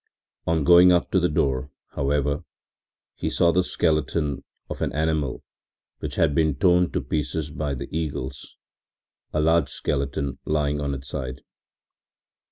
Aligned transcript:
On 0.47 0.63
going 0.63 0.91
up 0.91 1.11
to 1.11 1.19
the 1.19 1.29
door, 1.29 1.69
however, 1.89 2.43
he 3.13 3.29
saw 3.29 3.51
the 3.51 3.63
skeleton 3.63 4.43
of 4.67 4.81
an 4.81 4.91
animal 4.93 5.43
which 5.99 6.15
had 6.15 6.33
been 6.33 6.55
torn 6.55 6.91
to 6.93 7.01
pieces 7.01 7.51
by 7.51 7.75
the 7.75 7.87
eagles, 7.95 8.57
a 9.31 9.39
large 9.39 9.69
skeleton 9.69 10.39
lying 10.43 10.81
on 10.81 10.95
its 10.95 11.07
side. 11.07 11.41